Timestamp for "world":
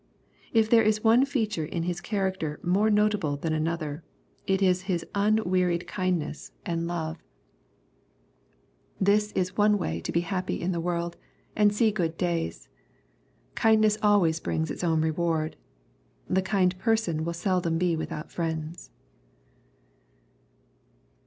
10.79-11.17